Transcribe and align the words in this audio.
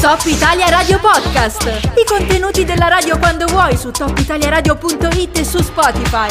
Top 0.00 0.20
Italia 0.26 0.68
Radio 0.68 0.98
Podcast. 1.00 1.64
I 1.94 2.04
contenuti 2.06 2.64
della 2.64 2.86
radio 2.86 3.18
quando 3.18 3.46
vuoi 3.46 3.76
su 3.76 3.90
topitaliaradio.it 3.90 5.38
e 5.38 5.44
su 5.44 5.60
Spotify. 5.62 6.28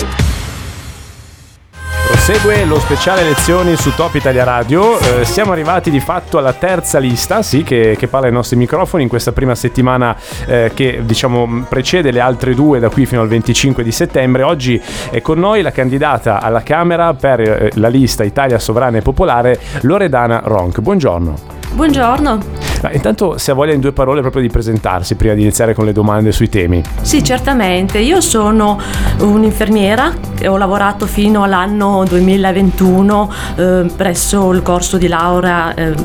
Prosegue 2.07 2.63
lo 2.65 2.79
speciale 2.79 3.23
lezioni 3.23 3.75
su 3.75 3.93
Top 3.95 4.15
Italia 4.15 4.43
Radio. 4.43 4.99
Eh, 4.99 5.25
siamo 5.25 5.51
arrivati 5.51 5.89
di 5.89 5.99
fatto 5.99 6.37
alla 6.37 6.53
terza 6.53 6.99
lista, 6.99 7.41
sì, 7.41 7.63
che, 7.63 7.95
che 7.97 8.07
parla 8.07 8.27
ai 8.27 8.33
nostri 8.33 8.55
microfoni 8.55 9.03
in 9.03 9.09
questa 9.09 9.31
prima 9.31 9.55
settimana 9.55 10.15
eh, 10.45 10.71
che 10.73 11.01
diciamo 11.03 11.65
precede 11.67 12.11
le 12.11 12.19
altre 12.19 12.53
due 12.53 12.79
da 12.79 12.89
qui 12.89 13.05
fino 13.05 13.21
al 13.21 13.27
25 13.27 13.83
di 13.83 13.91
settembre. 13.91 14.43
Oggi 14.43 14.81
è 15.09 15.21
con 15.21 15.39
noi 15.39 15.61
la 15.61 15.71
candidata 15.71 16.39
alla 16.39 16.61
Camera 16.61 17.13
per 17.13 17.39
eh, 17.41 17.71
la 17.75 17.89
lista 17.89 18.23
Italia 18.23 18.59
Sovrana 18.59 18.97
e 18.97 19.01
Popolare, 19.01 19.59
Loredana 19.81 20.41
Ronc. 20.45 20.79
Buongiorno. 20.79 21.35
Buongiorno. 21.73 22.64
Ma 22.85 22.91
intanto 22.91 23.39
se 23.39 23.49
ha 23.49 23.55
voglia 23.55 23.73
in 23.73 23.79
due 23.79 23.93
parole 23.93 24.21
proprio 24.21 24.43
di 24.43 24.49
presentarsi 24.49 25.15
prima 25.15 25.33
di 25.33 25.41
iniziare 25.41 25.73
con 25.73 25.85
le 25.85 25.91
domande 25.91 26.31
sui 26.31 26.49
temi. 26.49 26.83
Sì, 27.01 27.23
certamente. 27.23 27.97
Io 27.97 28.21
sono 28.21 28.79
un'infermiera 29.17 30.13
e 30.37 30.47
ho 30.47 30.55
lavorato 30.55 31.07
fino 31.07 31.41
all'anno 31.41 32.03
2021 32.07 33.31
eh, 33.55 33.85
presso 33.95 34.51
il 34.51 34.61
corso 34.61 34.97
di 34.97 35.07
laurea 35.07 35.73
eh, 35.73 35.95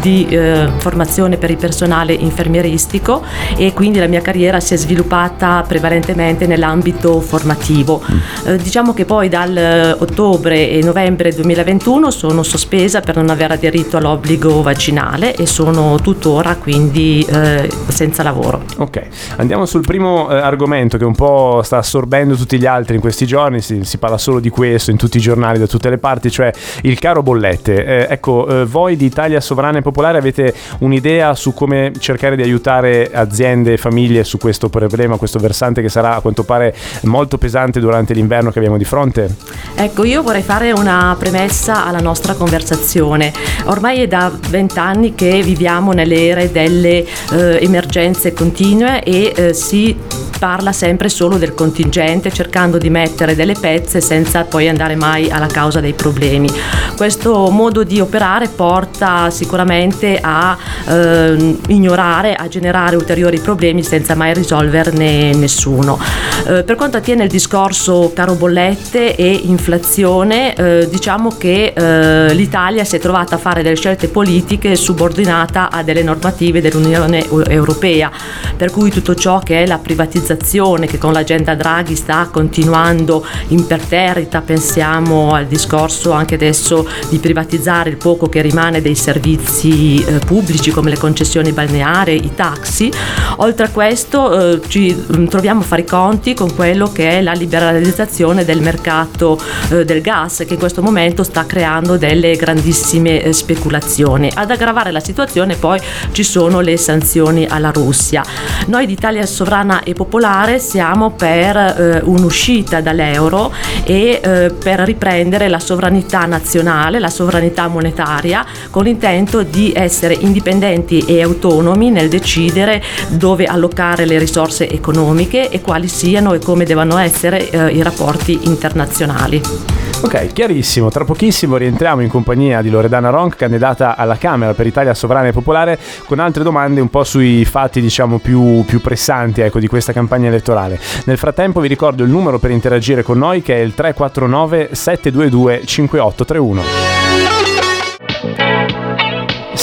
di 0.00 0.28
eh, 0.28 0.68
formazione 0.76 1.38
per 1.38 1.50
il 1.50 1.56
personale 1.56 2.12
infermieristico 2.12 3.24
e 3.56 3.72
quindi 3.72 3.98
la 3.98 4.06
mia 4.06 4.20
carriera 4.20 4.60
si 4.60 4.74
è 4.74 4.76
sviluppata 4.76 5.64
prevalentemente 5.66 6.46
nell'ambito 6.46 7.20
formativo. 7.20 8.00
Mm. 8.00 8.18
Eh, 8.46 8.56
diciamo 8.58 8.94
che 8.94 9.04
poi 9.04 9.28
dal 9.28 9.56
eh, 9.56 9.90
ottobre 9.90 10.70
e 10.70 10.82
novembre 10.84 11.34
2021 11.34 12.12
sono 12.12 12.44
sospesa 12.44 13.00
per 13.00 13.16
non 13.16 13.28
aver 13.28 13.50
aderito 13.50 13.96
all'obbligo 13.96 14.62
vaccinale 14.62 15.34
e 15.34 15.44
sono 15.44 15.98
tutto 16.00 16.26
tuttora, 16.28 16.56
quindi 16.56 17.26
eh, 17.28 17.70
senza 17.88 18.22
lavoro. 18.22 18.62
Ok, 18.76 19.02
andiamo 19.36 19.64
sul 19.64 19.80
primo 19.80 20.30
eh, 20.30 20.36
argomento 20.36 20.98
che 20.98 21.04
un 21.04 21.14
po' 21.14 21.62
sta 21.64 21.78
assorbendo 21.78 22.34
tutti 22.34 22.58
gli 22.58 22.66
altri 22.66 22.96
in 22.96 23.00
questi 23.00 23.26
giorni, 23.26 23.62
si, 23.62 23.84
si, 23.84 23.96
parla 23.96 24.18
solo 24.18 24.38
di 24.38 24.50
questo 24.50 24.90
in 24.90 24.98
tutti 24.98 25.16
i 25.16 25.20
giornali 25.20 25.58
da 25.58 25.66
tutte 25.66 25.88
le 25.88 25.96
parti, 25.96 26.30
cioè 26.30 26.52
il 26.82 26.98
caro 26.98 27.22
bollette. 27.22 27.84
Eh, 27.84 28.06
ecco, 28.10 28.46
eh, 28.46 28.66
voi 28.66 28.96
di 28.96 29.06
Italia 29.06 29.40
Sovrana 29.40 29.78
e 29.78 29.82
Popolare 29.82 30.18
avete 30.18 30.52
un'idea 30.80 31.34
su 31.34 31.54
come 31.54 31.92
cercare 31.98 32.36
di 32.36 32.42
aiutare 32.42 33.10
aziende 33.10 33.72
e 33.72 33.76
famiglie 33.78 34.22
su 34.24 34.36
questo 34.36 34.68
problema, 34.68 35.16
questo 35.16 35.38
versante 35.38 35.80
che 35.80 35.88
sarà 35.88 36.16
a 36.16 36.20
quanto 36.20 36.44
pare 36.44 36.74
molto 37.02 37.38
pesante 37.38 37.80
durante 37.80 38.12
l'inverno 38.12 38.50
che 38.50 38.58
abbiamo 38.58 38.76
di 38.76 38.84
fronte? 38.84 39.34
Ecco, 39.74 40.04
io 40.04 40.22
vorrei 40.22 40.42
fare 40.42 40.72
una 40.72 41.16
premessa 41.18 41.86
alla 41.86 42.00
nostra 42.00 42.34
conversazione. 42.34 43.32
Ormai 43.64 44.02
è 44.02 44.06
da 44.06 44.30
vent'anni 44.50 45.14
che 45.14 45.40
viviamo 45.42 45.92
nelle 45.92 46.07
avere 46.14 46.50
delle 46.50 47.04
eh, 47.32 47.62
emergenze 47.62 48.32
continue 48.32 49.02
e 49.02 49.32
eh, 49.34 49.54
si 49.54 49.96
parla 50.38 50.72
sempre 50.72 51.08
solo 51.08 51.36
del 51.36 51.52
contingente 51.52 52.32
cercando 52.32 52.78
di 52.78 52.90
mettere 52.90 53.34
delle 53.34 53.54
pezze 53.58 54.00
senza 54.00 54.44
poi 54.44 54.68
andare 54.68 54.94
mai 54.94 55.30
alla 55.30 55.46
causa 55.46 55.80
dei 55.80 55.94
problemi. 55.94 56.48
Questo 56.96 57.50
modo 57.50 57.82
di 57.82 58.00
operare 58.00 58.48
porta 58.48 59.30
sicuramente 59.30 60.18
a 60.20 60.56
eh, 60.86 61.56
ignorare, 61.68 62.34
a 62.34 62.46
generare 62.48 62.96
ulteriori 62.96 63.40
problemi 63.40 63.82
senza 63.82 64.14
mai 64.14 64.32
risolverne 64.34 65.34
nessuno. 65.34 65.98
Eh, 66.46 66.62
per 66.62 66.76
quanto 66.76 66.96
attiene 66.96 67.24
il 67.24 67.30
discorso 67.30 68.12
caro 68.14 68.34
bollette 68.34 69.16
e 69.16 69.40
inflazione, 69.44 70.54
eh, 70.54 70.88
diciamo 70.88 71.36
che 71.36 71.72
eh, 71.74 72.34
l'Italia 72.34 72.84
si 72.84 72.96
è 72.96 72.98
trovata 72.98 73.34
a 73.34 73.38
fare 73.38 73.62
delle 73.62 73.76
scelte 73.76 74.08
politiche 74.08 74.76
subordinata 74.76 75.70
a 75.70 75.82
delle 75.82 76.02
normative 76.02 76.60
dell'Unione 76.60 77.26
Europea, 77.28 78.10
per 78.56 78.70
cui 78.70 78.90
tutto 78.90 79.14
ciò 79.14 79.40
che 79.40 79.62
è 79.62 79.66
la 79.66 79.78
privatizzazione 79.78 80.26
che 80.36 80.98
con 80.98 81.12
l'agenda 81.14 81.54
Draghi 81.54 81.96
sta 81.96 82.28
continuando 82.30 83.24
imperterrita, 83.48 84.42
pensiamo 84.42 85.32
al 85.32 85.46
discorso 85.46 86.12
anche 86.12 86.34
adesso 86.34 86.86
di 87.08 87.18
privatizzare 87.18 87.88
il 87.88 87.96
poco 87.96 88.28
che 88.28 88.42
rimane 88.42 88.82
dei 88.82 88.94
servizi 88.94 90.04
eh, 90.04 90.18
pubblici 90.18 90.70
come 90.70 90.90
le 90.90 90.98
concessioni 90.98 91.52
balneari, 91.52 92.26
i 92.26 92.34
taxi, 92.34 92.92
oltre 93.36 93.66
a 93.66 93.70
questo 93.70 94.56
eh, 94.56 94.60
ci 94.68 94.94
mm, 94.94 95.26
troviamo 95.28 95.60
a 95.60 95.64
fare 95.64 95.82
i 95.82 95.86
conti 95.86 96.34
con 96.34 96.54
quello 96.54 96.92
che 96.92 97.08
è 97.10 97.22
la 97.22 97.32
liberalizzazione 97.32 98.44
del 98.44 98.60
mercato 98.60 99.40
eh, 99.70 99.86
del 99.86 100.02
gas 100.02 100.44
che 100.46 100.54
in 100.54 100.58
questo 100.58 100.82
momento 100.82 101.22
sta 101.22 101.46
creando 101.46 101.96
delle 101.96 102.36
grandissime 102.36 103.22
eh, 103.22 103.32
speculazioni. 103.32 104.30
Ad 104.34 104.50
aggravare 104.50 104.90
la 104.90 105.00
situazione 105.00 105.56
poi 105.56 105.80
ci 106.12 106.22
sono 106.22 106.60
le 106.60 106.76
sanzioni 106.76 107.46
alla 107.48 107.70
Russia. 107.70 108.22
Noi 108.66 108.84
di 108.84 108.92
Italia 108.92 109.24
Sovrana 109.24 109.82
e 109.82 109.94
Popolare 109.94 110.16
siamo 110.58 111.10
per 111.10 111.56
eh, 111.56 112.00
un'uscita 112.02 112.80
dall'euro 112.80 113.52
e 113.84 114.20
eh, 114.22 114.50
per 114.50 114.80
riprendere 114.80 115.48
la 115.48 115.58
sovranità 115.58 116.26
nazionale, 116.26 116.98
la 116.98 117.08
sovranità 117.08 117.68
monetaria, 117.68 118.44
con 118.70 118.84
l'intento 118.84 119.42
di 119.42 119.72
essere 119.74 120.14
indipendenti 120.14 121.04
e 121.06 121.22
autonomi 121.22 121.90
nel 121.90 122.08
decidere 122.08 122.82
dove 123.08 123.44
allocare 123.44 124.04
le 124.06 124.18
risorse 124.18 124.68
economiche 124.68 125.50
e 125.50 125.60
quali 125.60 125.88
siano 125.88 126.32
e 126.32 126.38
come 126.38 126.64
devono 126.64 126.98
essere 126.98 127.48
eh, 127.50 127.70
i 127.72 127.82
rapporti 127.82 128.38
internazionali. 128.42 129.87
Ok, 130.00 130.32
chiarissimo. 130.32 130.90
Tra 130.90 131.04
pochissimo 131.04 131.56
rientriamo 131.56 132.02
in 132.02 132.08
compagnia 132.08 132.62
di 132.62 132.70
Loredana 132.70 133.10
Ronc, 133.10 133.34
candidata 133.36 133.96
alla 133.96 134.16
Camera 134.16 134.54
per 134.54 134.66
Italia 134.66 134.94
Sovrana 134.94 135.26
e 135.26 135.32
Popolare, 135.32 135.78
con 136.06 136.20
altre 136.20 136.44
domande 136.44 136.80
un 136.80 136.88
po' 136.88 137.02
sui 137.02 137.44
fatti, 137.44 137.80
diciamo, 137.80 138.18
più, 138.18 138.64
più 138.64 138.80
pressanti 138.80 139.40
ecco, 139.40 139.58
di 139.58 139.66
questa 139.66 139.92
campagna 139.92 140.28
elettorale. 140.28 140.78
Nel 141.04 141.18
frattempo 141.18 141.60
vi 141.60 141.68
ricordo 141.68 142.04
il 142.04 142.10
numero 142.10 142.38
per 142.38 142.52
interagire 142.52 143.02
con 143.02 143.18
noi 143.18 143.42
che 143.42 143.56
è 143.56 143.60
il 143.60 143.74
349 143.74 144.68
722 144.72 145.62
5831. 145.64 146.97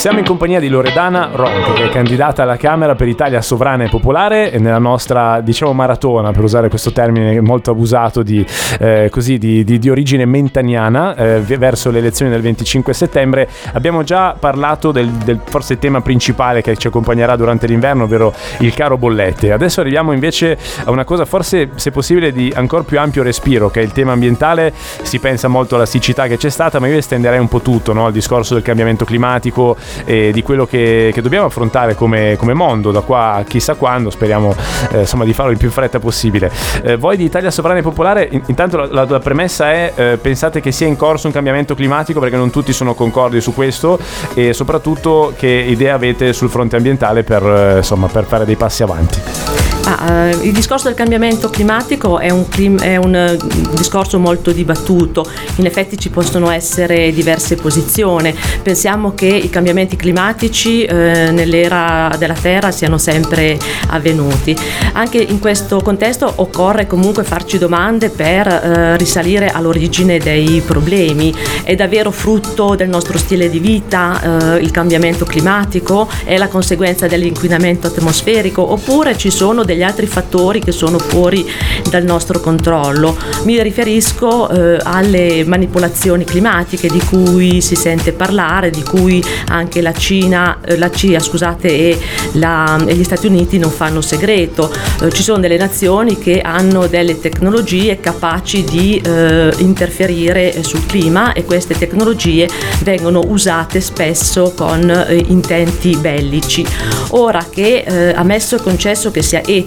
Siamo 0.05 0.19
in 0.19 0.25
compagnia 0.25 0.59
di 0.59 0.67
Loredana 0.67 1.31
Ronco, 1.33 1.73
che 1.73 1.85
è 1.85 1.89
candidata 1.89 2.43
alla 2.43 2.57
Camera 2.57 2.93
per 2.93 3.07
Italia 3.07 3.41
Sovrana 3.41 3.85
e 3.85 3.89
Popolare 3.89 4.51
e 4.51 4.59
nella 4.59 4.77
nostra, 4.77 5.41
diciamo, 5.41 5.73
maratona, 5.73 6.31
per 6.31 6.43
usare 6.43 6.69
questo 6.69 6.91
termine 6.91 7.41
molto 7.41 7.71
abusato, 7.71 8.21
di, 8.21 8.45
eh, 8.77 9.07
così, 9.09 9.39
di, 9.39 9.63
di, 9.63 9.79
di 9.79 9.89
origine 9.89 10.25
mentaniana, 10.25 11.15
eh, 11.15 11.39
verso 11.39 11.89
le 11.89 11.97
elezioni 11.97 12.29
del 12.29 12.41
25 12.41 12.93
settembre. 12.93 13.49
Abbiamo 13.73 14.03
già 14.03 14.35
parlato 14.37 14.91
del, 14.91 15.09
del 15.09 15.39
forse 15.43 15.79
tema 15.79 16.01
principale 16.01 16.61
che 16.61 16.77
ci 16.77 16.85
accompagnerà 16.85 17.35
durante 17.35 17.65
l'inverno, 17.65 18.03
ovvero 18.03 18.31
il 18.59 18.75
caro 18.75 18.99
bollette. 18.99 19.51
Adesso 19.53 19.81
arriviamo 19.81 20.11
invece 20.11 20.55
a 20.83 20.91
una 20.91 21.03
cosa 21.03 21.25
forse, 21.25 21.71
se 21.77 21.89
possibile, 21.89 22.31
di 22.31 22.53
ancora 22.55 22.83
più 22.83 22.99
ampio 22.99 23.23
respiro, 23.23 23.71
che 23.71 23.81
è 23.81 23.83
il 23.83 23.91
tema 23.91 24.11
ambientale. 24.11 24.71
Si 25.01 25.17
pensa 25.17 25.47
molto 25.47 25.73
alla 25.73 25.87
siccità 25.87 26.27
che 26.27 26.37
c'è 26.37 26.51
stata, 26.51 26.79
ma 26.79 26.85
io 26.85 26.97
estenderei 26.97 27.39
un 27.39 27.47
po' 27.47 27.61
tutto, 27.61 27.91
no? 27.91 28.05
al 28.05 28.11
discorso 28.11 28.53
del 28.53 28.61
cambiamento 28.61 29.03
climatico, 29.03 29.75
e 30.03 30.31
di 30.31 30.41
quello 30.41 30.65
che, 30.65 31.11
che 31.13 31.21
dobbiamo 31.21 31.45
affrontare 31.45 31.95
come, 31.95 32.35
come, 32.37 32.53
mondo 32.53 32.91
da 32.91 33.01
qua 33.01 33.43
chissà 33.47 33.75
quando, 33.75 34.09
speriamo 34.09 34.55
eh, 34.91 34.99
insomma, 34.99 35.23
di 35.23 35.33
farlo 35.33 35.51
il 35.51 35.57
più 35.57 35.67
in 35.67 35.73
fretta 35.73 35.99
possibile. 35.99 36.51
Eh, 36.83 36.97
voi 36.97 37.17
di 37.17 37.23
Italia 37.23 37.51
Sovrana 37.51 37.79
e 37.79 37.81
Popolare, 37.81 38.27
in, 38.31 38.41
intanto 38.47 38.77
la, 38.77 38.87
la, 38.89 39.05
la, 39.07 39.19
premessa 39.19 39.71
è 39.71 39.93
eh, 39.95 40.17
pensate 40.21 40.61
che 40.61 40.71
sia 40.71 40.87
in 40.87 40.95
corso 40.95 41.27
un 41.27 41.33
cambiamento 41.33 41.75
climatico 41.75 42.19
perché 42.19 42.35
non 42.35 42.49
tutti 42.49 42.73
sono 42.73 42.93
concordi 42.93 43.41
su 43.41 43.53
questo 43.53 43.99
e 44.33 44.53
soprattutto 44.53 45.33
che 45.35 45.47
idee 45.47 45.91
avete 45.91 46.33
sul 46.33 46.49
fronte 46.49 46.75
ambientale 46.75 47.23
per, 47.23 47.43
eh, 47.43 47.77
insomma, 47.77 48.07
per 48.07 48.25
fare 48.25 48.45
dei 48.45 48.55
passi 48.55 48.83
avanti. 48.83 49.54
Ah, 49.87 50.31
uh, 50.31 50.43
il 50.43 50.51
discorso 50.51 50.87
del 50.87 50.95
cambiamento 50.95 51.51
climatico 51.51 52.17
è 52.17 52.31
un, 52.31 52.47
clim- 52.49 52.81
è 52.81 52.95
un 52.95 53.37
uh, 53.39 53.75
discorso 53.75 54.17
molto 54.17 54.51
dibattuto, 54.51 55.23
in 55.57 55.67
effetti 55.67 55.95
ci 55.95 56.09
possono 56.09 56.49
essere 56.49 57.11
diverse 57.11 57.55
posizioni, 57.55 58.35
pensiamo 58.63 59.13
che 59.13 59.27
i 59.27 59.47
cambiamenti 59.51 59.95
climatici 59.95 60.87
uh, 60.89 60.93
nell'era 60.95 62.15
della 62.17 62.33
Terra 62.33 62.71
siano 62.71 62.97
sempre 62.97 63.59
avvenuti. 63.89 64.57
Anche 64.93 65.19
in 65.19 65.37
questo 65.37 65.79
contesto 65.81 66.31
occorre 66.37 66.87
comunque 66.87 67.23
farci 67.23 67.59
domande 67.59 68.09
per 68.09 68.47
eh, 68.47 68.97
risalire 68.97 69.49
all'origine 69.49 70.17
dei 70.17 70.61
problemi. 70.65 71.33
È 71.63 71.75
davvero 71.75 72.11
frutto 72.11 72.75
del 72.75 72.87
nostro 72.89 73.17
stile 73.17 73.49
di 73.49 73.59
vita 73.59 74.57
il 74.59 74.71
cambiamento 74.71 75.25
climatico? 75.25 76.07
È 76.23 76.37
la 76.37 76.47
conseguenza 76.47 77.07
dell'inquinamento 77.07 77.87
atmosferico? 77.87 78.71
Oppure 78.71 79.17
ci 79.17 79.29
sono 79.29 79.63
dei 79.63 79.74
degli 79.75 79.83
altri 79.83 80.07
fattori 80.07 80.61
che 80.61 80.71
sono 80.71 80.97
fuori 80.97 81.45
dal 81.89 82.03
nostro 82.03 82.39
controllo. 82.39 83.15
Mi 83.43 83.61
riferisco 83.61 84.49
eh, 84.49 84.79
alle 84.81 85.43
manipolazioni 85.45 86.23
climatiche 86.23 86.87
di 86.87 86.99
cui 86.99 87.61
si 87.61 87.75
sente 87.75 88.13
parlare, 88.13 88.69
di 88.69 88.81
cui 88.81 89.23
anche 89.49 89.81
la 89.81 89.93
Cina, 89.93 90.59
eh, 90.65 90.77
la 90.77 90.89
CIA 90.89 91.19
scusate, 91.19 91.67
e, 91.67 91.99
la, 92.33 92.81
e, 92.85 92.95
gli 92.95 93.03
Stati 93.03 93.27
Uniti 93.27 93.57
non 93.57 93.69
fanno 93.69 94.01
segreto. 94.01 94.71
Eh, 95.01 95.11
ci 95.11 95.21
sono 95.21 95.39
delle 95.39 95.57
nazioni 95.57 96.17
che 96.17 96.39
hanno 96.39 96.87
delle 96.87 97.19
tecnologie 97.19 97.99
capaci 97.99 98.63
di 98.63 99.01
eh, 99.03 99.53
interferire 99.57 100.63
sul 100.63 100.85
clima 100.85 101.33
e 101.33 101.43
queste 101.43 101.77
tecnologie 101.77 102.47
vengono 102.83 103.21
usate 103.27 103.81
spesso 103.81 104.53
con 104.55 104.89
eh, 104.89 105.21
intenti 105.27 105.97
bellici. 105.97 106.65
Ora 107.09 107.45
che 107.49 107.83
eh, 107.85 108.13
ammesso 108.15 108.55
e 108.55 108.61
concesso 108.61 109.11
che 109.11 109.21
sia 109.21 109.41
etico 109.45 109.64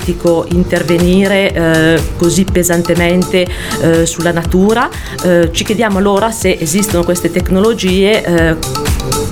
intervenire 0.50 1.52
eh, 1.52 2.02
così 2.16 2.44
pesantemente 2.44 3.46
eh, 3.80 4.06
sulla 4.06 4.32
natura, 4.32 4.88
eh, 5.24 5.50
ci 5.52 5.64
chiediamo 5.64 5.98
allora 5.98 6.30
se 6.30 6.56
esistono 6.58 7.04
queste 7.04 7.30
tecnologie 7.30 8.24
eh, 8.24 8.56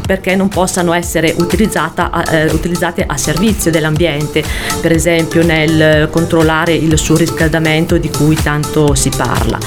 perché 0.07 0.37
non 0.37 0.49
possano 0.49 0.93
essere 0.93 1.35
eh, 1.35 1.37
utilizzate 1.37 3.05
a 3.07 3.17
servizio 3.17 3.71
dell'ambiente, 3.71 4.43
per 4.81 4.93
esempio 4.93 5.45
nel 5.45 6.09
controllare 6.11 6.73
il 6.73 6.97
surriscaldamento 6.97 7.99
di 7.99 8.11
cui 8.11 8.37
tanto 8.37 8.95
si 8.95 9.11
parla. 9.15 9.59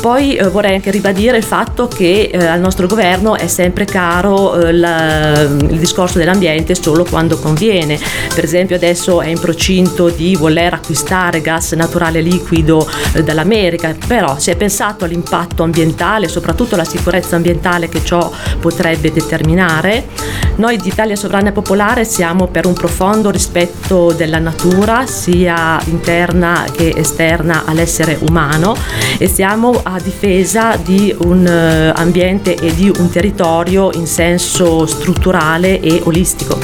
Poi 0.00 0.36
eh, 0.36 0.48
vorrei 0.48 0.76
anche 0.76 0.90
ribadire 0.90 1.36
il 1.36 1.44
fatto 1.44 1.88
che 1.88 2.30
eh, 2.32 2.46
al 2.46 2.60
nostro 2.60 2.86
governo 2.86 3.36
è 3.36 3.48
sempre 3.48 3.84
caro 3.84 4.58
eh, 4.58 4.72
la, 4.72 5.40
il 5.40 5.78
discorso 5.78 6.18
dell'ambiente 6.18 6.74
solo 6.74 7.04
quando 7.04 7.38
conviene. 7.38 7.98
Per 8.34 8.44
esempio 8.44 8.76
adesso 8.76 9.20
è 9.20 9.26
in 9.26 9.38
procinto 9.38 10.08
di 10.08 10.36
voler 10.36 10.74
acquistare 10.74 11.40
gas 11.40 11.72
naturale 11.72 12.20
liquido 12.20 12.88
eh, 13.12 13.22
dall'America, 13.22 13.94
però 14.06 14.38
si 14.38 14.50
è 14.50 14.56
pensato 14.56 15.04
all'impatto 15.04 15.62
ambientale, 15.62 16.28
soprattutto 16.28 16.74
alla 16.74 16.84
sicurezza 16.84 17.36
ambientale 17.36 17.88
che 17.88 18.02
ciò 18.04 18.30
potrebbe 18.58 19.12
determinare. 19.12 19.79
It. 19.84 20.39
Noi 20.56 20.76
di 20.76 20.88
Italia 20.88 21.16
Sovrana 21.16 21.48
e 21.48 21.52
Popolare 21.52 22.04
siamo 22.04 22.46
per 22.46 22.66
un 22.66 22.74
profondo 22.74 23.30
rispetto 23.30 24.12
della 24.12 24.38
natura, 24.38 25.06
sia 25.06 25.80
interna 25.86 26.64
che 26.70 26.92
esterna 26.94 27.62
all'essere 27.64 28.18
umano 28.28 28.76
e 29.16 29.26
siamo 29.26 29.80
a 29.82 29.98
difesa 30.00 30.76
di 30.76 31.14
un 31.20 31.46
eh, 31.46 31.92
ambiente 31.94 32.54
e 32.56 32.74
di 32.74 32.92
un 32.98 33.10
territorio 33.10 33.90
in 33.94 34.06
senso 34.06 34.86
strutturale 34.86 35.80
e 35.80 36.02
olistico. 36.04 36.58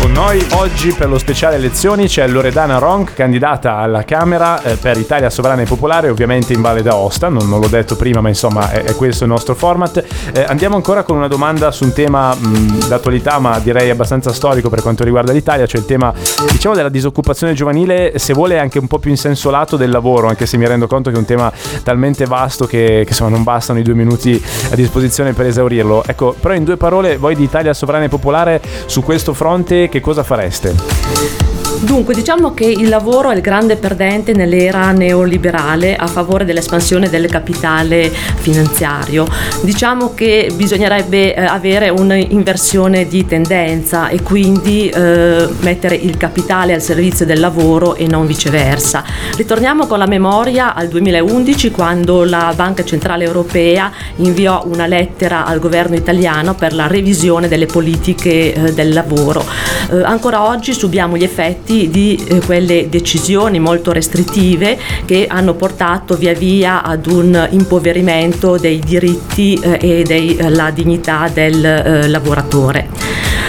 Con 0.00 0.12
noi 0.12 0.44
oggi 0.52 0.92
per 0.92 1.08
lo 1.08 1.18
speciale 1.18 1.56
elezioni 1.56 2.06
c'è 2.06 2.28
Loredana 2.28 2.78
Ronc, 2.78 3.14
candidata 3.14 3.78
alla 3.78 4.04
Camera 4.04 4.62
eh, 4.62 4.76
per 4.76 4.96
Italia 4.98 5.30
Sovrana 5.30 5.62
e 5.62 5.64
Popolare, 5.64 6.08
ovviamente 6.08 6.52
in 6.52 6.60
Valle 6.60 6.82
d'Aosta, 6.82 7.28
non, 7.28 7.48
non 7.48 7.60
l'ho 7.60 7.66
detto 7.66 7.96
prima 7.96 8.20
ma 8.20 8.28
insomma 8.28 8.70
è, 8.70 8.84
è 8.84 8.94
questo 8.94 9.24
il 9.24 9.30
nostro 9.30 9.54
format. 9.54 10.04
Eh, 10.32 10.44
andiamo 10.46 10.76
ancora 10.76 11.02
con 11.02 11.16
una 11.16 11.28
domanda 11.28 11.72
su 11.72 11.84
un 11.84 11.92
tema 11.92 12.34
mh, 12.34 12.86
d'attualità 12.86 13.25
ma 13.38 13.58
direi 13.58 13.90
abbastanza 13.90 14.32
storico 14.32 14.68
per 14.68 14.82
quanto 14.82 15.04
riguarda 15.04 15.32
l'Italia, 15.32 15.66
cioè 15.66 15.80
il 15.80 15.86
tema 15.86 16.12
diciamo 16.50 16.74
della 16.74 16.88
disoccupazione 16.88 17.52
giovanile, 17.54 18.18
se 18.18 18.32
vuole 18.32 18.58
anche 18.58 18.78
un 18.78 18.86
po' 18.86 18.98
più 18.98 19.10
in 19.10 19.16
senso 19.16 19.50
lato 19.50 19.76
del 19.76 19.90
lavoro, 19.90 20.28
anche 20.28 20.46
se 20.46 20.56
mi 20.56 20.66
rendo 20.66 20.86
conto 20.86 21.10
che 21.10 21.16
è 21.16 21.18
un 21.18 21.24
tema 21.24 21.52
talmente 21.82 22.24
vasto 22.24 22.66
che, 22.66 23.02
che 23.04 23.06
insomma 23.08 23.30
non 23.30 23.42
bastano 23.42 23.78
i 23.78 23.82
due 23.82 23.94
minuti 23.94 24.42
a 24.70 24.74
disposizione 24.74 25.32
per 25.32 25.46
esaurirlo. 25.46 26.04
Ecco, 26.06 26.34
però 26.38 26.54
in 26.54 26.64
due 26.64 26.76
parole 26.76 27.16
voi 27.16 27.34
di 27.34 27.42
Italia 27.42 27.74
Sovrana 27.74 28.04
e 28.04 28.08
Popolare 28.08 28.60
su 28.86 29.02
questo 29.02 29.34
fronte 29.34 29.88
che 29.88 30.00
cosa 30.00 30.22
fareste? 30.22 31.65
Dunque, 31.80 32.14
diciamo 32.14 32.54
che 32.54 32.64
il 32.64 32.88
lavoro 32.88 33.30
è 33.30 33.34
il 33.34 33.42
grande 33.42 33.76
perdente 33.76 34.32
nell'era 34.32 34.92
neoliberale 34.92 35.94
a 35.94 36.06
favore 36.06 36.44
dell'espansione 36.44 37.10
del 37.10 37.26
capitale 37.28 38.10
finanziario. 38.10 39.26
Diciamo 39.60 40.14
che 40.14 40.50
bisognerebbe 40.54 41.34
eh, 41.34 41.40
avere 41.42 41.90
un'inversione 41.90 43.06
di 43.06 43.26
tendenza 43.26 44.08
e 44.08 44.22
quindi 44.22 44.88
eh, 44.88 45.48
mettere 45.60 45.96
il 45.96 46.16
capitale 46.16 46.72
al 46.72 46.80
servizio 46.80 47.26
del 47.26 47.40
lavoro 47.40 47.94
e 47.94 48.06
non 48.06 48.26
viceversa. 48.26 49.04
Ritorniamo 49.36 49.86
con 49.86 49.98
la 49.98 50.06
memoria 50.06 50.74
al 50.74 50.88
2011 50.88 51.70
quando 51.70 52.24
la 52.24 52.52
Banca 52.56 52.84
Centrale 52.84 53.24
Europea 53.24 53.92
inviò 54.16 54.62
una 54.66 54.86
lettera 54.86 55.44
al 55.44 55.58
governo 55.58 55.94
italiano 55.94 56.54
per 56.54 56.72
la 56.72 56.86
revisione 56.86 57.48
delle 57.48 57.66
politiche 57.66 58.54
eh, 58.54 58.72
del 58.72 58.92
lavoro. 58.94 59.44
Eh, 59.90 60.02
ancora 60.02 60.48
oggi 60.48 60.72
subiamo 60.72 61.16
gli 61.16 61.24
effetti 61.24 61.64
effetti 61.66 61.90
di 61.90 62.24
eh, 62.28 62.40
quelle 62.40 62.88
decisioni 62.88 63.58
molto 63.58 63.92
restrittive 63.92 64.78
che 65.04 65.26
hanno 65.28 65.54
portato 65.54 66.14
via 66.14 66.32
via 66.32 66.82
ad 66.82 67.06
un 67.06 67.48
impoverimento 67.50 68.56
dei 68.56 68.78
diritti 68.78 69.58
eh, 69.60 69.78
e 69.80 70.02
della 70.04 70.70
dignità 70.70 71.28
del 71.32 71.64
eh, 71.64 72.08
lavoratore. 72.08 72.88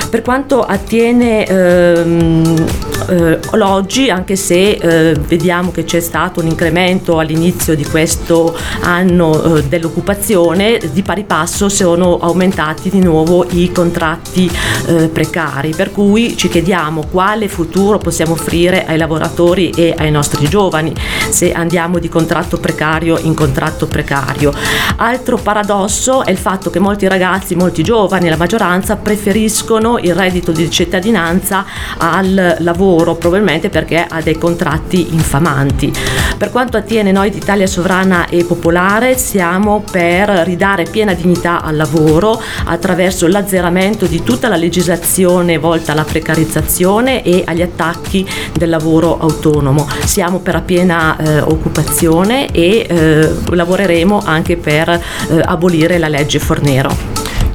Per 0.10 0.22
quanto 0.22 0.64
attiene 0.64 1.46
ehm, 1.46 2.66
eh, 3.10 3.40
l'oggi, 3.54 4.10
anche 4.10 4.36
se 4.36 4.72
eh, 4.72 5.14
vediamo 5.14 5.72
che 5.72 5.84
c'è 5.84 6.00
stato 6.00 6.42
un 6.42 6.48
incremento 6.48 7.20
all'inizio 7.20 7.76
di 7.76 7.86
questo 7.86 8.58
anno 8.82 9.58
eh, 9.58 9.64
dell'occupazione, 9.64 10.80
di 10.92 11.02
pari 11.04 11.24
passo 11.24 11.70
sono 11.70 12.18
aumentati 12.18 12.90
di 12.90 13.00
nuovo 13.00 13.46
i 13.52 13.72
contratti 13.72 14.52
eh, 14.88 15.08
precari, 15.08 15.74
per 15.76 15.92
cui 15.92 16.36
ci 16.36 16.50
chiediamo 16.50 17.06
quale 17.12 17.48
futuro 17.48 17.98
possiamo 17.98 18.34
offrire 18.34 18.86
ai 18.86 18.98
lavoratori 18.98 19.70
e 19.70 19.94
ai 19.98 20.12
nostri 20.12 20.48
giovani 20.50 20.94
se 21.30 21.52
andiamo 21.52 22.00
di 22.00 22.10
contratto 22.10 22.58
precario 22.58 23.18
in 23.20 23.34
contratto 23.34 23.86
precario. 23.86 24.52
Altro 24.98 25.38
paradosso 25.38 26.26
è 26.26 26.32
il 26.32 26.38
fatto 26.38 26.70
che 26.70 26.80
molti 26.80 27.08
ragazzi, 27.08 27.56
molti 27.56 27.84
giovani, 27.84 28.30
la 28.30 28.38
maggioranza 28.38 28.96
preferiscono 28.96 29.98
il 30.00 30.16
reddito 30.16 30.52
di 30.52 30.70
cittadinanza 30.70 31.66
al 31.98 32.58
lavoro 32.60 32.86
lavoro, 32.88 33.16
probabilmente 33.16 33.69
perché 33.69 34.06
ha 34.07 34.22
dei 34.22 34.38
contratti 34.38 35.13
infamanti. 35.13 35.92
Per 36.38 36.51
quanto 36.51 36.78
attiene 36.78 37.12
noi 37.12 37.30
di 37.30 37.38
Italia 37.38 37.68
Sovrana 37.68 38.28
e 38.30 38.45
Popolare, 38.45 39.18
siamo 39.18 39.84
per 39.89 40.30
ridare 40.30 40.84
piena 40.84 41.13
dignità 41.13 41.62
al 41.62 41.75
lavoro 41.75 42.39
attraverso 42.66 43.28
l'azzeramento 43.28 44.06
di 44.06 44.24
tutta 44.24 44.48
la 44.48 44.56
legislazione 44.56 45.57
volta 45.57 45.92
alla 45.92 46.06
precarizzazione 46.06 47.24
e 47.24 47.44
agli 47.45 47.62
attacchi 47.62 48.28
del 48.54 48.69
lavoro 48.69 49.18
autonomo. 49.19 49.88
Siamo 50.06 50.40
per 50.40 50.54
la 50.54 50.62
piena 50.62 51.18
eh, 51.18 51.40
occupazione 51.42 52.51
e 52.51 52.86
eh, 52.88 53.30
lavoreremo 53.50 54.22
anche 54.24 54.56
per 54.56 54.90
eh, 54.90 55.42
abolire 55.44 55.98
la 55.98 56.07
legge 56.07 56.40
Fornero 56.40 57.06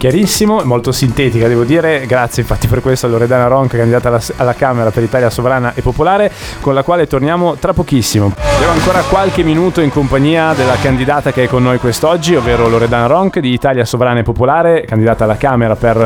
chiarissimo, 0.03 0.65
molto 0.65 0.91
sintetica 0.91 1.47
devo 1.47 1.63
dire, 1.63 2.07
grazie 2.07 2.43
infatti 2.43 2.67
per 2.67 2.81
questo 2.81 3.07
a 3.07 3.09
Loredana 3.09 3.47
Ronca, 3.47 3.77
candidata 3.77 4.09
alla, 4.09 4.21
alla, 4.35 4.55
Camera 4.55 4.91
per 4.91 5.05
Italia 5.05 5.31
Sovrana 5.31 5.75
e 5.75 5.81
Popolare, 5.81 6.33
con 6.61 6.75
la 6.75 6.83
quale 6.83 7.07
torniamo 7.07 7.55
tra 7.55 7.73
pochissimo. 7.73 8.52
Abbiamo 8.63 8.79
ancora 8.79 9.03
qualche 9.03 9.43
minuto 9.43 9.81
in 9.81 9.91
compagnia 9.91 10.53
della 10.55 10.77
candidata 10.77 11.33
che 11.33 11.43
è 11.43 11.49
con 11.49 11.65
noi 11.65 11.79
quest'oggi, 11.79 12.37
ovvero 12.37 12.69
Loredana 12.69 13.07
Ronc 13.07 13.41
di 13.41 13.53
Italia 13.53 13.85
Sovrana 13.85 14.21
e 14.21 14.23
Popolare, 14.23 14.85
candidata 14.85 15.25
alla 15.25 15.37
Camera 15.37 15.75
per 15.75 15.97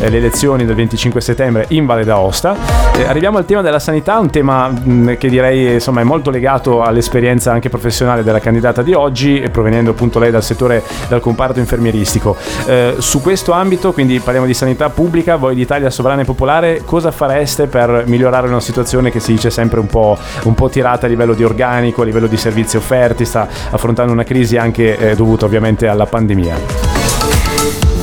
eh, 0.00 0.08
le 0.08 0.16
elezioni 0.16 0.64
del 0.64 0.74
25 0.76 1.20
settembre 1.20 1.66
in 1.68 1.84
Valle 1.84 2.04
d'Aosta. 2.04 2.56
Eh, 2.96 3.04
arriviamo 3.04 3.36
al 3.36 3.44
tema 3.44 3.60
della 3.60 3.78
sanità, 3.78 4.18
un 4.18 4.30
tema 4.30 4.72
che 5.18 5.28
direi 5.28 5.74
insomma, 5.74 6.00
è 6.00 6.04
molto 6.04 6.30
legato 6.30 6.82
all'esperienza 6.82 7.52
anche 7.52 7.68
professionale 7.68 8.22
della 8.22 8.40
candidata 8.40 8.80
di 8.80 8.94
oggi, 8.94 9.46
provenendo 9.52 9.90
appunto 9.90 10.18
lei 10.18 10.30
dal 10.30 10.42
settore, 10.42 10.82
dal 11.08 11.20
comparto 11.20 11.58
infermieristico. 11.58 12.34
Eh, 12.64 12.94
su 12.96 13.20
questo 13.20 13.52
ambito, 13.52 13.92
quindi 13.92 14.20
parliamo 14.20 14.46
di 14.46 14.54
sanità 14.54 14.88
pubblica, 14.88 15.36
voi 15.36 15.54
di 15.54 15.60
Italia 15.60 15.90
Sovrana 15.90 16.22
e 16.22 16.24
Popolare, 16.24 16.80
cosa 16.82 17.10
fareste 17.10 17.66
per 17.66 18.04
migliorare 18.06 18.48
una 18.48 18.60
situazione 18.60 19.10
che 19.10 19.20
si 19.20 19.32
dice 19.32 19.50
sempre 19.50 19.80
un 19.80 19.86
po', 19.86 20.16
un 20.44 20.54
po 20.54 20.70
tirata 20.70 21.04
a 21.04 21.10
livello 21.10 21.34
di 21.34 21.44
organico, 21.44 22.04
a 22.06 22.08
livello 22.08 22.26
di 22.26 22.36
servizi 22.36 22.76
offerti, 22.76 23.24
sta 23.24 23.48
affrontando 23.70 24.12
una 24.12 24.24
crisi 24.24 24.56
anche 24.56 24.96
eh, 24.96 25.14
dovuta 25.14 25.44
ovviamente 25.44 25.88
alla 25.88 26.06
pandemia? 26.06 26.94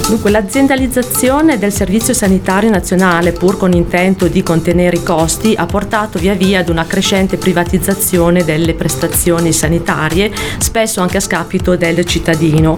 Dunque, 0.07 0.31
l'aziendalizzazione 0.31 1.57
del 1.57 1.71
Servizio 1.71 2.13
Sanitario 2.13 2.69
Nazionale, 2.69 3.31
pur 3.31 3.57
con 3.57 3.71
intento 3.71 4.27
di 4.27 4.43
contenere 4.43 4.97
i 4.97 5.03
costi, 5.03 5.55
ha 5.57 5.65
portato 5.65 6.19
via 6.19 6.33
via 6.33 6.59
ad 6.59 6.69
una 6.69 6.85
crescente 6.85 7.37
privatizzazione 7.37 8.43
delle 8.43 8.73
prestazioni 8.73 9.53
sanitarie, 9.53 10.31
spesso 10.59 11.01
anche 11.01 11.17
a 11.17 11.21
scapito 11.21 11.77
del 11.77 12.05
cittadino. 12.05 12.77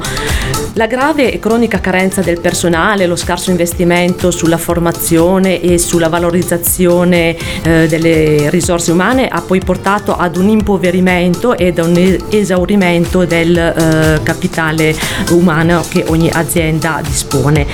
La 0.77 0.88
grave 0.88 1.32
e 1.32 1.39
cronica 1.39 1.79
carenza 1.79 2.20
del 2.20 2.41
personale, 2.41 3.05
lo 3.05 3.15
scarso 3.15 3.50
investimento 3.50 4.29
sulla 4.29 4.58
formazione 4.58 5.62
e 5.62 5.77
sulla 5.77 6.10
valorizzazione 6.10 7.38
eh, 7.63 7.88
delle 7.88 8.50
risorse 8.50 8.91
umane 8.91 9.29
ha 9.29 9.39
poi 9.39 9.60
portato 9.60 10.17
ad 10.17 10.36
un 10.36 10.50
impoverimento 10.50 11.58
ed 11.58 11.79
a 11.79 11.86
un 11.86 12.17
esaurimento 12.29 13.24
del 13.24 13.55
eh, 13.55 14.20
capitale 14.22 14.94
umano 15.29 15.82
che 15.88 16.03
ogni 16.08 16.29
azienda 16.29 17.00
dispone. 17.01 17.65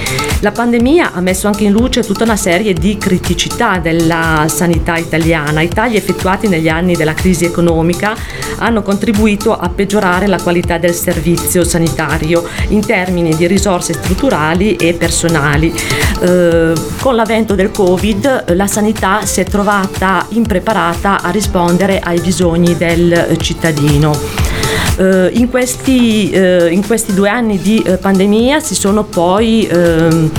La 0.41 0.51
pandemia 0.51 1.13
ha 1.13 1.21
messo 1.21 1.47
anche 1.47 1.63
in 1.63 1.71
luce 1.71 2.03
tutta 2.03 2.23
una 2.23 2.35
serie 2.35 2.73
di 2.73 2.99
criticità 2.99 3.79
della 3.79 4.45
sanità 4.47 4.97
italiana. 4.97 5.61
I 5.61 5.69
tagli 5.69 5.95
effettuati 5.95 6.47
negli 6.47 6.69
anni 6.69 6.95
della 6.95 7.15
crisi 7.15 7.45
economica 7.45 8.15
hanno 8.57 8.83
contribuito 8.83 9.57
a 9.57 9.69
peggiorare 9.69 10.27
la 10.27 10.39
qualità 10.39 10.77
del 10.77 10.93
servizio 10.93 11.63
sanitario 11.63 12.47
in 12.67 12.85
termini 12.91 13.33
di 13.37 13.47
risorse 13.47 13.93
strutturali 13.93 14.75
e 14.75 14.93
personali. 14.95 15.73
Eh, 16.19 16.73
con 16.99 17.15
l'avvento 17.15 17.55
del 17.55 17.71
Covid 17.71 18.51
la 18.53 18.67
sanità 18.67 19.25
si 19.25 19.39
è 19.39 19.45
trovata 19.45 20.25
impreparata 20.31 21.21
a 21.21 21.29
rispondere 21.29 21.99
ai 21.99 22.19
bisogni 22.19 22.75
del 22.75 23.37
cittadino. 23.39 24.49
Uh, 24.97 25.29
in, 25.31 25.49
questi, 25.49 26.31
uh, 26.33 26.67
in, 26.67 26.85
questi, 26.85 27.13
due 27.13 27.29
anni 27.29 27.59
di 27.59 27.83
pandemia 27.99 28.59
si 28.59 28.75
sono 28.75 29.03
poi 29.03 29.65
ehm, 29.65 30.29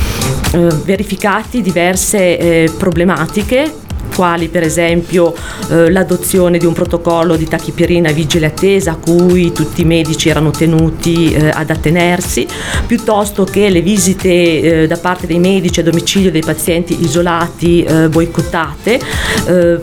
verificati 0.85 1.63
diverse 1.63 2.39
eh, 2.39 2.71
problematiche 2.77 3.82
quali 4.15 4.49
per 4.49 4.63
esempio 4.63 5.35
eh, 5.71 5.91
l'adozione 5.91 6.59
di 6.59 6.67
un 6.67 6.73
protocollo 6.73 7.37
di 7.37 7.47
tachipirina 7.47 8.11
vigile 8.13 8.47
attesa 8.47 8.93
a 8.93 8.97
cui 8.97 9.53
tutti 9.53 9.83
i 9.83 9.85
medici 9.85 10.29
erano 10.29 10.51
tenuti 10.51 11.33
eh, 11.33 11.49
ad 11.49 11.71
attenersi, 11.71 12.47
piuttosto 12.87 13.45
che 13.45 13.69
le 13.71 13.81
visite 13.81 14.83
eh, 14.83 14.87
da 14.87 14.97
parte 14.97 15.27
dei 15.27 15.39
medici 15.39 15.81
a 15.81 15.83
domicilio 15.83 16.31
dei 16.31 16.43
pazienti 16.43 17.03
isolati 17.03 17.83
eh, 17.83 18.09
boicottate 18.09 19.01
eh, 19.47 19.81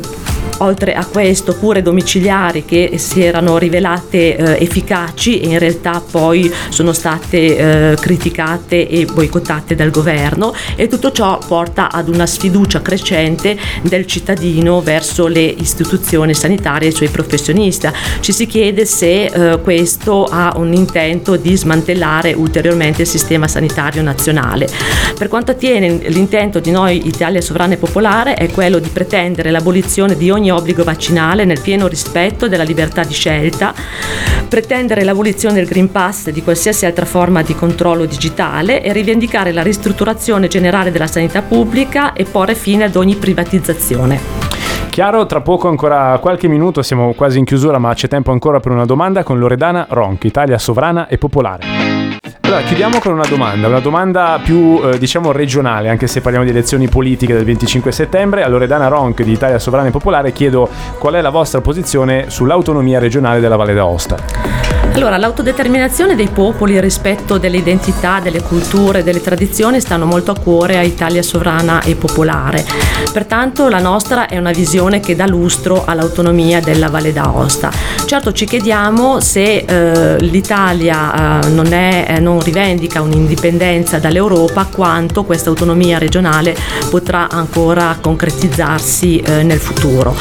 oltre 0.60 0.94
a 0.94 1.06
questo 1.06 1.56
cure 1.56 1.82
domiciliari 1.82 2.66
che 2.66 2.94
si 2.98 3.22
erano 3.22 3.58
rivelate 3.58 4.36
eh, 4.36 4.64
efficaci 4.64 5.40
e 5.40 5.50
in 5.50 5.60
realtà 5.60 6.02
poi 6.10 6.52
sono 6.70 6.94
state 6.94 7.92
eh, 7.92 7.96
criticate 8.00 8.88
e 8.88 9.06
boicottate 9.06 9.76
dal 9.76 9.92
governo 9.92 10.54
e 10.76 10.88
tutto 10.88 11.12
ciò 11.12 11.40
porta 11.46 11.92
ad 11.92 12.08
una 12.08 12.26
sfiducia 12.26 12.82
crescente 12.82 13.58
del 13.82 14.06
cittadino 14.06 14.82
verso 14.82 15.28
le 15.28 15.42
istituzioni 15.42 16.34
sanitarie 16.34 16.88
e 16.88 16.92
i 16.92 16.96
suoi 16.96 17.10
professionisti. 17.10 17.88
Ci 18.20 18.32
si 18.32 18.46
chiede 18.46 18.86
se 18.86 19.26
eh, 19.26 19.60
questo 19.62 20.26
ha 20.26 20.54
un 20.58 20.74
intento 20.74 21.36
di 21.36 21.56
smantellare 21.56 22.34
ulteriormente 22.34 23.02
il 23.02 23.08
sistema 23.08 23.48
sanitario 23.48 24.02
nazionale. 24.02 24.68
Per 25.18 25.28
quanto 25.28 25.52
attiene 25.52 26.00
l'intento 26.10 26.60
di 26.60 26.72
noi 26.72 27.08
Italia 27.08 27.42
Sovrana 27.42 27.74
e 27.74 27.78
Popolare 27.78 28.34
è 28.36 28.50
quello 28.50 28.80
di 28.80 28.90
pretendere 28.90 29.52
l'abolizione 29.52 30.18
di 30.18 30.30
ogni 30.30 30.49
obbligo 30.50 30.84
vaccinale 30.84 31.46
nel 31.46 31.62
pieno 31.62 31.88
rispetto 31.88 32.48
della 32.48 32.64
libertà 32.64 33.04
di 33.04 33.14
scelta, 33.14 33.74
pretendere 34.48 35.04
l'abolizione 35.04 35.56
del 35.56 35.66
Green 35.66 35.92
Pass 35.92 36.28
e 36.28 36.32
di 36.32 36.44
qualsiasi 36.44 36.86
altra 36.86 37.06
forma 37.06 37.42
di 37.42 37.56
controllo 37.56 38.06
digitale 38.06 38.82
e 38.82 38.92
rivendicare 38.94 39.52
la 39.52 39.64
ristrutturazione 39.64 40.48
generale 40.48 40.92
della 40.92 41.08
sanità 41.08 41.42
pubblica 41.42 42.14
e 42.14 42.26
porre 42.26 42.56
fine 42.56 42.86
ad 42.86 42.96
ogni 42.96 43.16
privatizzazione. 43.16 44.20
Chiaro, 44.90 45.26
tra 45.26 45.42
poco 45.42 45.68
ancora 45.68 46.18
qualche 46.20 46.48
minuto, 46.48 46.82
siamo 46.82 47.14
quasi 47.14 47.38
in 47.38 47.46
chiusura, 47.46 47.78
ma 47.78 47.94
c'è 47.94 48.08
tempo 48.08 48.32
ancora 48.32 48.60
per 48.60 48.72
una 48.72 48.86
domanda 48.86 49.24
con 49.24 49.40
Loredana 49.40 49.86
Ronchi, 49.90 50.28
Italia 50.28 50.58
sovrana 50.58 51.08
e 51.08 51.18
popolare. 51.18 51.79
Allora, 52.42 52.62
chiudiamo 52.62 53.00
con 53.00 53.14
una 53.14 53.26
domanda, 53.28 53.68
una 53.68 53.80
domanda 53.80 54.40
più 54.44 54.82
eh, 54.84 54.98
diciamo 54.98 55.32
regionale, 55.32 55.90
anche 55.90 56.08
se 56.08 56.22
parliamo 56.22 56.46
di 56.46 56.52
elezioni 56.52 56.88
politiche 56.88 57.34
del 57.34 57.46
25 57.46 57.92
settembre. 57.92 58.44
A 58.44 58.48
Loredana 58.48 58.88
Ronc 58.88 59.22
di 59.24 59.32
Italia 59.32 59.60
Sovrana 59.60 59.88
e 59.88 59.92
Popolare 59.92 60.32
chiedo 60.32 60.70
qual 60.98 61.14
è 61.16 61.22
la 61.22 61.30
vostra 61.30 61.62
posizione 61.62 62.30
sull'autonomia 62.30 63.00
regionale 63.00 63.40
della 63.40 63.56
Valle 63.56 63.74
d'Aosta. 63.74 64.69
Allora, 64.92 65.18
l'autodeterminazione 65.18 66.16
dei 66.16 66.28
popoli, 66.28 66.80
rispetto 66.82 67.38
delle 67.38 67.58
identità, 67.58 68.20
delle 68.20 68.42
culture, 68.42 69.04
delle 69.04 69.22
tradizioni 69.22 69.80
stanno 69.80 70.06
molto 70.06 70.32
a 70.32 70.38
cuore 70.38 70.78
a 70.78 70.82
Italia 70.82 71.22
sovrana 71.22 71.82
e 71.82 71.96
popolare. 71.96 72.66
Pertanto 73.14 73.70
la 73.70 73.80
nostra 73.80 74.28
è 74.28 74.38
una 74.38 74.52
visione 74.52 75.00
che 75.00 75.16
dà 75.16 75.26
lustro 75.26 75.86
all'autonomia 75.86 76.60
della 76.60 76.90
Valle 76.90 77.14
d'Aosta. 77.14 77.72
Certo 78.06 78.34
ci 78.34 78.46
chiediamo 78.46 79.20
se 79.20 79.66
eh, 79.66 80.20
l'Italia 80.22 81.42
eh, 81.42 81.48
non, 81.50 81.72
è, 81.72 82.06
eh, 82.10 82.20
non 82.20 82.42
rivendica 82.42 83.02
un'indipendenza 83.02 84.00
dall'Europa, 84.00 84.66
quanto 84.66 85.24
questa 85.24 85.50
autonomia 85.50 85.98
regionale 85.98 86.56
potrà 86.90 87.30
ancora 87.30 87.98
concretizzarsi 88.02 89.20
eh, 89.20 89.44
nel 89.44 89.60
futuro. 89.60 90.16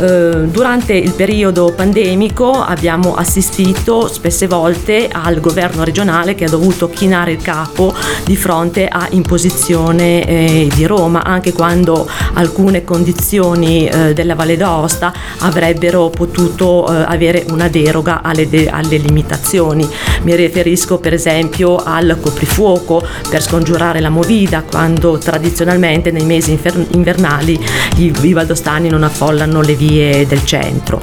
Eh, 0.00 0.46
durante 0.46 0.94
il 0.94 1.12
periodo 1.12 1.72
pandemico 1.74 2.52
abbiamo 2.52 3.14
assistito 3.14 4.08
spesse 4.12 4.46
volte 4.46 5.08
al 5.10 5.40
governo 5.40 5.84
regionale 5.84 6.34
che 6.34 6.44
ha 6.44 6.48
dovuto 6.48 6.88
chinare 6.88 7.32
il 7.32 7.42
capo 7.42 7.94
di 8.24 8.36
fronte 8.36 8.86
a 8.86 9.06
imposizione 9.10 10.26
eh, 10.26 10.68
di 10.72 10.86
Roma, 10.86 11.24
anche 11.24 11.52
quando 11.52 12.08
alcune 12.34 12.84
condizioni 12.84 13.86
eh, 13.86 14.12
della 14.12 14.34
Valle 14.34 14.56
d'Aosta 14.56 15.12
avrebbero 15.38 16.10
potuto 16.10 16.86
eh, 16.86 17.04
avere 17.06 17.44
una 17.50 17.68
deroga 17.68 18.22
alle, 18.22 18.48
de- 18.48 18.68
alle, 18.68 18.98
limitazioni. 18.98 19.88
Mi 20.22 20.34
riferisco 20.36 20.98
per 20.98 21.14
esempio 21.14 21.76
al 21.76 22.18
coprifuoco 22.20 23.02
per 23.28 23.42
scongiurare 23.42 24.00
la 24.00 24.10
movida, 24.10 24.62
quando 24.62 25.18
tradizionalmente 25.18 26.10
nei 26.10 26.24
mesi 26.24 26.50
infer- 26.52 26.86
invernali 26.90 27.58
i, 27.96 28.12
i 28.20 28.32
valdostani 28.32 28.88
non 28.88 29.02
affollano 29.02 29.60
le 29.62 29.74
vie 29.74 30.26
del 30.26 30.44
centro. 30.44 31.00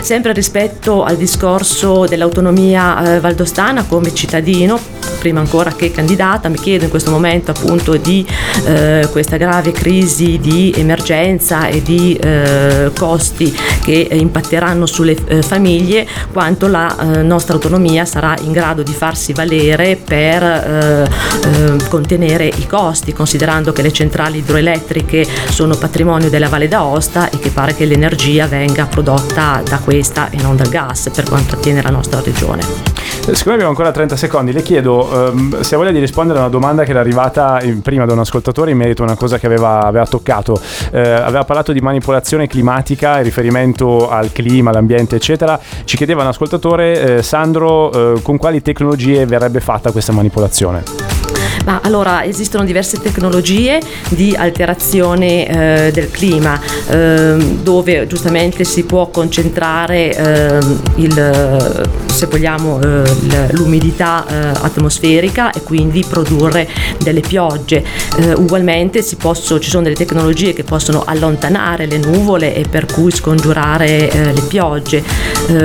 Sempre 0.00 0.32
rispetto 0.32 1.04
al 1.04 1.16
discorso 1.16 2.06
dell'autonomia 2.06 2.51
dell'economia 2.52 3.14
eh, 3.16 3.20
valdostana 3.20 3.84
come 3.84 4.14
cittadino, 4.14 4.78
prima 5.18 5.40
ancora 5.40 5.72
che 5.72 5.90
candidata, 5.90 6.48
mi 6.48 6.58
chiedo 6.58 6.84
in 6.84 6.90
questo 6.90 7.10
momento 7.10 7.50
appunto 7.50 7.96
di 7.96 8.26
eh, 8.66 9.08
questa 9.10 9.36
grave 9.36 9.72
crisi 9.72 10.38
di 10.38 10.72
emergenza 10.76 11.68
e 11.68 11.82
di 11.82 12.14
eh, 12.14 12.90
costi 12.96 13.54
che 13.82 14.08
impatteranno 14.10 14.86
sulle 14.86 15.16
eh, 15.26 15.42
famiglie, 15.42 16.06
quanto 16.32 16.66
la 16.66 16.94
eh, 16.98 17.22
nostra 17.22 17.54
autonomia 17.54 18.04
sarà 18.04 18.34
in 18.42 18.52
grado 18.52 18.82
di 18.82 18.92
farsi 18.92 19.32
valere 19.32 19.96
per 19.96 20.42
eh, 20.42 21.08
contenere 21.88 22.46
i 22.46 22.66
costi, 22.66 23.12
considerando 23.12 23.72
che 23.72 23.82
le 23.82 23.92
centrali 23.92 24.38
idroelettriche 24.38 25.26
sono 25.48 25.76
patrimonio 25.76 26.28
della 26.28 26.48
Valle 26.48 26.68
d'Aosta 26.68 27.30
e 27.30 27.38
che 27.38 27.50
pare 27.50 27.74
che 27.74 27.84
l'energia 27.84 28.46
venga 28.46 28.86
prodotta 28.86 29.62
da 29.64 29.78
questa 29.78 30.30
e 30.30 30.36
non 30.42 30.56
dal 30.56 30.68
gas 30.68 31.10
per 31.14 31.24
quanto 31.24 31.54
attiene 31.54 31.80
la 31.82 31.90
nostra 31.90 32.20
regione 32.20 32.41
discussione. 32.42 32.62
Eh, 33.26 33.34
siccome 33.34 33.54
abbiamo 33.54 33.70
ancora 33.70 33.92
30 33.92 34.16
secondi, 34.16 34.52
le 34.52 34.62
chiedo 34.62 35.30
um, 35.32 35.60
se 35.60 35.74
ha 35.74 35.78
voglia 35.78 35.92
di 35.92 36.00
rispondere 36.00 36.38
a 36.38 36.42
una 36.42 36.50
domanda 36.50 36.82
che 36.82 36.90
era 36.90 37.00
arrivata 37.00 37.60
in, 37.62 37.80
prima 37.80 38.04
da 38.04 38.14
un 38.14 38.18
ascoltatore 38.18 38.72
in 38.72 38.76
merito 38.76 39.02
a 39.02 39.06
una 39.06 39.16
cosa 39.16 39.38
che 39.38 39.46
aveva, 39.46 39.82
aveva 39.82 40.06
toccato. 40.06 40.60
Uh, 40.90 40.96
aveva 40.96 41.44
parlato 41.44 41.72
di 41.72 41.80
manipolazione 41.80 42.48
climatica 42.48 43.18
in 43.18 43.24
riferimento 43.24 44.10
al 44.10 44.32
clima, 44.32 44.70
all'ambiente, 44.70 45.16
eccetera. 45.16 45.58
Ci 45.84 45.96
chiedeva 45.96 46.22
un 46.22 46.28
ascoltatore, 46.28 47.18
eh, 47.18 47.22
Sandro, 47.22 48.14
uh, 48.14 48.22
con 48.22 48.38
quali 48.38 48.60
tecnologie 48.60 49.24
verrebbe 49.24 49.60
fatta 49.60 49.92
questa 49.92 50.12
manipolazione? 50.12 51.20
Ma 51.64 51.80
allora 51.82 52.24
esistono 52.24 52.64
diverse 52.64 52.98
tecnologie 52.98 53.80
di 54.08 54.34
alterazione 54.36 55.86
eh, 55.86 55.90
del 55.92 56.10
clima 56.10 56.60
eh, 56.88 57.36
dove 57.62 58.06
giustamente 58.08 58.64
si 58.64 58.84
può 58.84 59.08
concentrare 59.10 60.16
eh, 60.16 60.58
il, 60.96 61.88
se 62.22 62.26
vogliamo 62.28 62.80
eh, 62.80 63.52
l'umidità 63.52 64.24
eh, 64.24 64.34
atmosferica 64.62 65.50
e 65.50 65.62
quindi 65.62 66.04
produrre 66.08 66.68
delle 67.02 67.20
piogge. 67.20 67.84
Eh, 68.16 68.34
ugualmente 68.34 69.04
posso, 69.18 69.58
ci 69.58 69.68
sono 69.68 69.82
delle 69.82 69.96
tecnologie 69.96 70.52
che 70.52 70.62
possono 70.62 71.02
allontanare 71.04 71.86
le 71.86 71.98
nuvole 71.98 72.54
e 72.54 72.64
per 72.68 72.86
cui 72.86 73.10
scongiurare 73.10 74.10
le 74.12 74.42
piogge. 74.46 75.02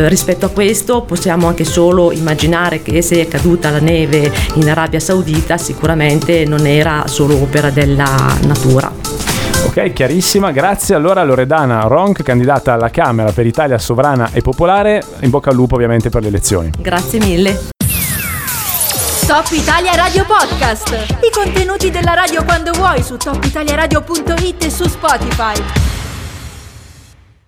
rispetto 0.07 0.45
a 0.45 0.49
questo 0.49 1.01
possiamo 1.01 1.47
anche 1.47 1.63
solo 1.63 2.11
immaginare 2.11 2.81
che 2.81 3.01
se 3.01 3.21
è 3.21 3.27
caduta 3.27 3.69
la 3.69 3.79
neve 3.79 4.31
in 4.55 4.69
Arabia 4.69 4.99
Saudita 4.99 5.57
sicuramente 5.57 6.45
non 6.45 6.65
era 6.65 7.03
solo 7.07 7.35
opera 7.35 7.69
della 7.69 8.35
natura. 8.41 9.36
Ok, 9.77 9.93
chiarissima. 9.93 10.49
Grazie 10.49 10.95
allora 10.95 11.21
a 11.21 11.23
Loredana 11.23 11.81
Ronc, 11.81 12.23
candidata 12.23 12.73
alla 12.73 12.89
Camera 12.89 13.31
per 13.31 13.45
Italia 13.45 13.77
Sovrana 13.77 14.31
e 14.33 14.41
Popolare. 14.41 15.03
In 15.19 15.29
bocca 15.29 15.51
al 15.51 15.55
lupo 15.55 15.75
ovviamente 15.75 16.09
per 16.09 16.23
le 16.23 16.29
elezioni. 16.29 16.71
Grazie 16.79 17.19
mille. 17.19 17.67
Top 19.27 19.45
Italia 19.51 19.93
Radio 19.93 20.25
Podcast. 20.25 20.89
I 21.21 21.29
contenuti 21.31 21.91
della 21.91 22.15
radio 22.15 22.43
quando 22.43 22.71
vuoi 22.71 23.03
su 23.03 23.17
topitaliaradio.it 23.17 24.63
e 24.63 24.69
su 24.71 24.87
Spotify. 24.87 25.96